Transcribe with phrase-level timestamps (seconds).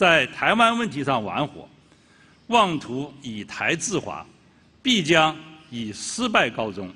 [0.00, 1.68] 在台湾问题上玩火，
[2.46, 4.26] 妄图以台制华，
[4.80, 5.36] 必将
[5.68, 6.90] 以失败告终。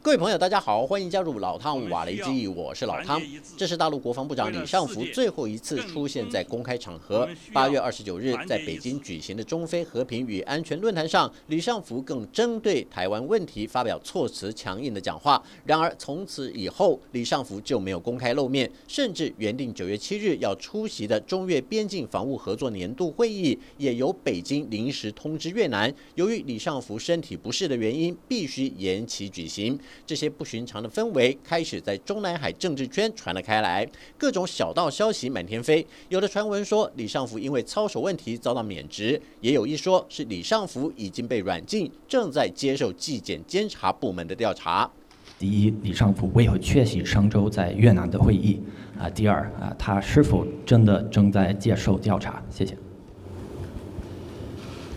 [0.00, 3.20] 各位朋友，大家好，欢迎加入老汤瓦雷基，我是老汤。
[3.56, 7.28] 这是大陆国防部长李尚福最后一次出现在公开场合。
[7.52, 15.42] 八月二十九日，在北京举行的中非和平与安全论坛上，李尚福更针对台湾问题发表措辞强硬的讲话。
[15.64, 29.78] 然而，从此以后，李尚福就没有公开露面，甚至原定九月七日要出席的中越边境防务合作年度会议，也由北京临时通知越南，由于李尚福身体不适的原因，必须延期举行。
[30.06, 35.86] 这些不寻常的氛围开始在中南海政治圈传了开来，各种小道消息满天飞。
[36.08, 44.90] 有的传闻说李尚福因为操守问题遭到免职，也有一说是李尚福已经被软禁，正在接受纪检监察部门的调查。
[45.38, 48.60] 第一，李尚福为何缺席上周在越南的会议？
[48.98, 52.42] 啊，第二啊，他是否真的正在接受调查？
[52.50, 52.76] 谢谢。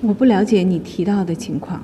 [0.02, 1.84] 我不了解你提到的情况。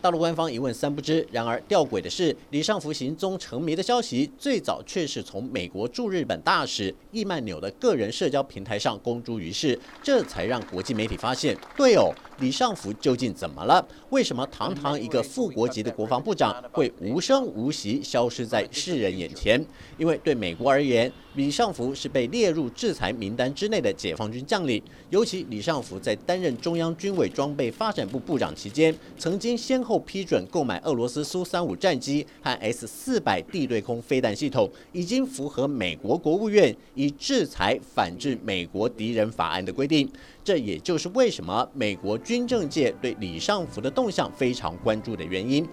[0.00, 1.26] 大陆官方一问三不知。
[1.30, 12.10] 然而吊诡的是，李尚福行踪成谜的消息，最早却是从美国驻日本大使易曼纽的个人社交平台上公诸于世，这才让国际媒体发现，对哦，
[12.40, 13.86] 李尚福究竟怎么了？
[14.08, 19.62] 为什么堂堂一个副国级的国防部长会无声无息消失在世人眼前？
[19.98, 24.82] 因为对美国而言，李尚福是被列入制裁名单之内的解放军将领。
[25.10, 40.10] 尤其李尚福在担任中央军委装备发展部部长期间，曾经先后批准购买俄罗斯苏三五战机和 S 四百地对空飞弹系统，已经符合美国国务院以制裁反制美国敌人法案的规定。
[40.42, 45.68] 这也就是为什么美国军政界对李尚福的动向非常关注的原因。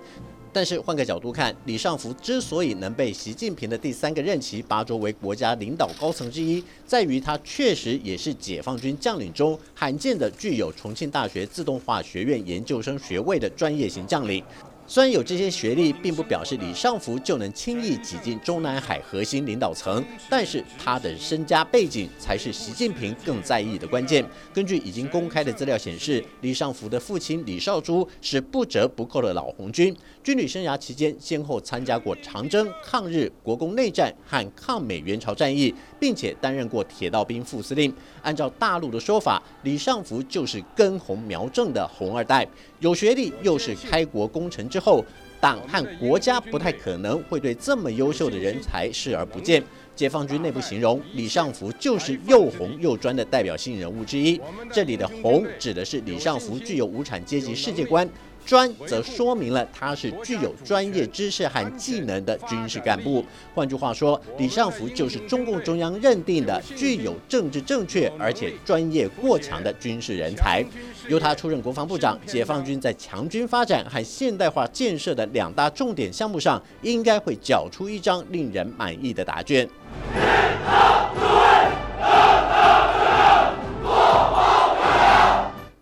[0.52, 14.44] 但是换个角度看，李尚福之所以能被习近平的第三个任期拔擢为国家领导高层之一，在于他确实也是解放军将领中罕见的具有重庆大学自动化学院研究生学位的专业型将领。
[14.90, 24.26] 虽然有这些学历，并不表示李尚福就能轻易挤进中南海核心领导层，但是他的身家背景才是习近平更在意的关键。
[24.54, 29.94] 根据已经公开的资料显示，李尚福的父亲李少珠是不折不扣的老红军，
[30.24, 37.94] 军旅生涯期间先后参加过长征、抗日、国共内战和抗美援朝战役，并且担任过铁道兵副司令。
[38.22, 42.48] 按照大陆的说法，李尚福就是根红苗正的红二代，
[42.80, 44.66] 有学历又是开国功臣。
[44.78, 45.04] 之后，
[45.42, 49.64] 党和国家不太可能会对这么优秀的人才视而不见。
[49.96, 54.40] 解放军内部形容李尚福就是又红又专的代表性人物之一。
[54.72, 58.08] 这里的“红”指的是李尚福具有无产阶级世界观。
[58.48, 63.24] 专则说明了他是具有专业知识和技能的军事干部。
[63.54, 70.64] 换句话说，李尚福就是中共中央认定的具有政治正确而且专业过强的军事人才。
[71.10, 79.68] 由他出任国防部长，解放军在强军发展和现代化建设的两大重点项目上，应该会缴出一张令人满意的答卷。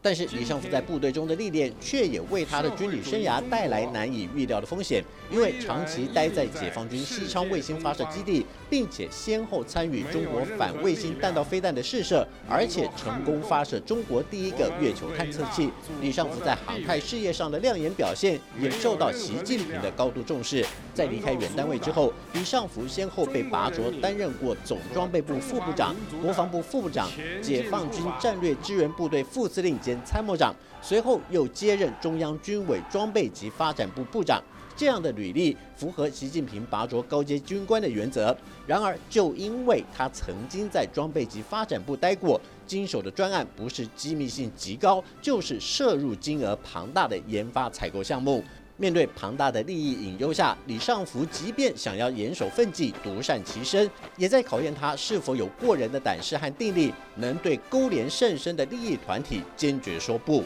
[0.05, 5.03] 但是李尚福在部队中的历练，却也为他的军旅生涯带来难以预料的风险。
[5.31, 15.71] 因为长期待在解放军西昌卫星发射基地，并且先后参与中国反卫星弹道飞弹的试射，而且成功发射中国第一个月球探测器。
[15.99, 20.63] 李尚福在航太事业上的亮眼表现，也受到习近平的高度重视。
[20.93, 27.09] 在离开原单位之后，李尚福先后被拔擢担任过总装备部副部长、国防部副部长、
[27.41, 29.94] 解放军战略支援部队副司令兼。
[30.03, 34.41] 参谋长随后又接任中央军委装备及发展部部长，
[34.75, 38.35] 这样的履历符合习近平拔擢高阶军官的原则。
[38.67, 48.43] 然而，就因为他曾经在装备及发展部待过，经手的专案不是机密性极高，就是涉入金额庞大的研发采购项目。
[48.77, 60.43] 面对庞大的利益隐忧下，李尚福即便想要严守分际、独善其身，也在考验他是否有过人的胆识和定力，能对勾连甚深的利益团体坚决说不。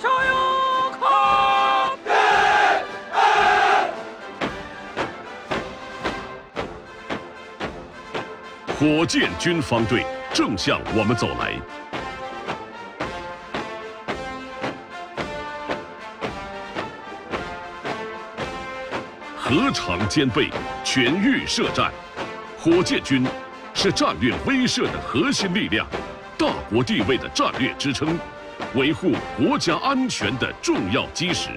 [0.00, 0.34] 加油！
[0.98, 1.08] 抗
[8.80, 11.79] 火箭军方队正向我们走来。
[19.50, 20.48] 核常兼备，
[20.84, 21.92] 全域设战。
[22.56, 23.26] 火箭军
[23.74, 25.84] 是战略威慑的核心力量，
[26.38, 28.16] 大国地位的战略支撑，
[28.76, 31.48] 维护国家安全的重要基石。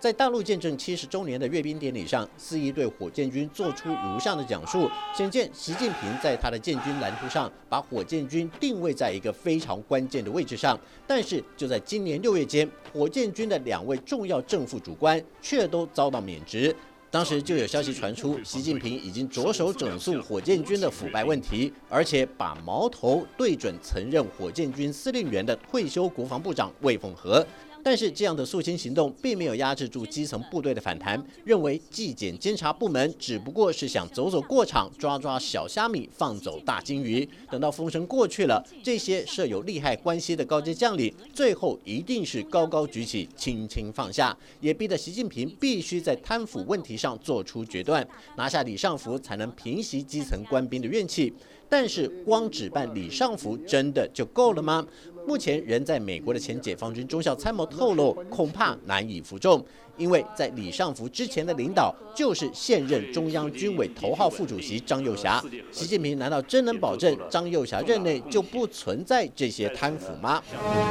[0.00, 10.80] 在大陆见证七十周年的阅兵典礼上，司仪对火箭军做出如下的讲述，显见习近平在他的建军蓝图上，把火箭军定位在一个非常关键的位置上。
[11.06, 16.74] 但是就在今年六月间，火箭军的两位重要正副主官却都遭到免职。
[17.12, 27.46] 当时就有消息传出，习近平已经着手整肃火箭军的腐败问题，而且把矛头对准曾任火箭军司令员的退休国防部长魏凤和。
[27.84, 37.28] 但是这样的肃清行动并没有压制住基层部队的反弹，认为纪检监察部门只不过是想走走过场，抓抓小虾米，放走大金鱼。
[37.50, 48.06] 等到风声过去了，这些设有利害关系的高阶将领，最后一定是高高举起，轻轻放下，也逼得习近平必须在贪腐问题上做出决断，
[48.36, 51.32] 拿下李尚福，才能平息基层官兵的怨气。
[51.68, 54.86] 但是光只办李尚福真的就够了吗？
[55.26, 59.64] 目前仍在美国的前解放军中校参谋透露，恐怕难以服众，
[59.96, 65.42] 因为在李尚福之前的领导就是现任中央军委头号副主席张又侠。
[65.70, 70.42] 习近平难道真能保证张又侠任内就不存在这些贪腐吗？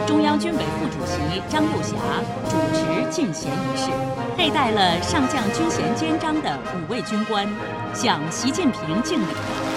[0.07, 1.95] 中央军委副主席张又侠
[2.50, 3.89] 主持进贤仪式，
[4.38, 7.48] 佩戴了上将军衔肩章的五位军官
[7.94, 9.70] 向习近平敬礼。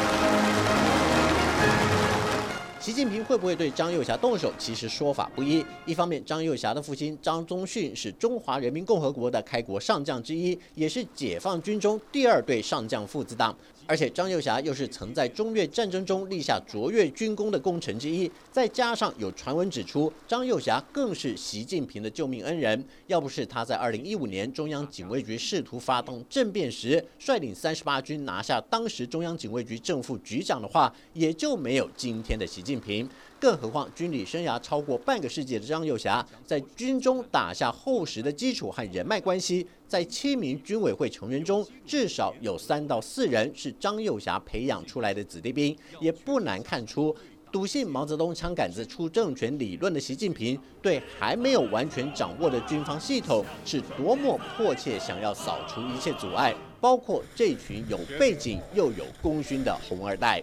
[2.84, 4.52] 习近平会不会对张幼霞动手？
[4.58, 5.64] 其实说法不一。
[5.86, 13.56] 一方面，张幼霞的父亲张宗逊是中华人民共和国的开国上将之一，也是解放军中第二对上将父子党。
[13.86, 22.82] 而且张幼霞又是曾在中越战争中立下卓越军功的功臣之一，再加上有传闻指出，张幼霞更是习近平的救命恩人。
[23.06, 33.08] 要不是他在二零一五年中央警卫局试图发动政变时，率领三十八军拿下当时中央警卫局正副局长的话，也就没有今天的习近平。
[33.44, 47.14] 更何况，军旅生涯超过半个世纪的张幼侠，在军中打下厚实的基础和人脉关系，在七名军委会成员中，至少有三到四人是张幼侠培养出来的子弟兵，也不难看出，
[47.52, 60.42] 笃信毛泽东枪杆子出政权理论的习近平，对还没有完全掌握的军方系统，是多么迫切想要扫除一切阻碍，包括这群有背景又有功勋的红二代。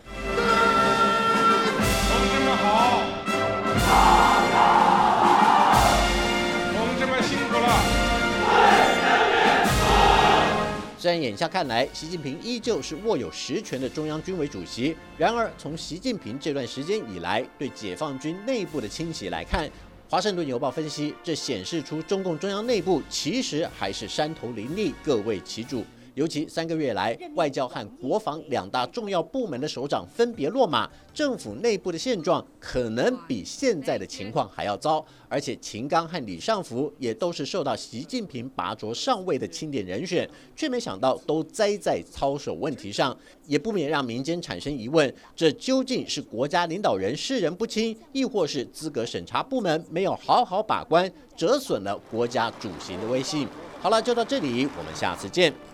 [11.02, 19.68] 虽然眼下看来，习近平依旧是握有实权的中央军委主席，然而从习近平这段时间以来对解放军内部的清洗来看，
[20.08, 25.84] 《华盛顿邮报》分析，这显示出中共中央内部其实还是山头林立，各为其主。
[26.14, 35.06] 尤其三个月来，外交和国防两大重要部门的首长分别落马，政府内部的现状可能比现在的情况还要糟。
[35.30, 43.18] 而且秦刚和李尚福也都是受到习近平拔擢上位的钦点人选，却没想到都栽在操守问题上，
[43.48, 53.48] 也不免让民间产生疑问：这究竟是国家领导人识人不清，亦或是资格审查部门没有好好把关，折损了国家主席的威信？
[53.80, 55.71] 好了，就到这里，我们下次见。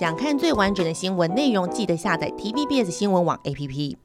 [0.00, 4.03] 想看最完整的新闻内容，记得下载 TVBS 新闻网 APP。